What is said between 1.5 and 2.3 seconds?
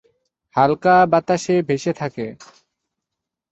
ভেসে থাকে।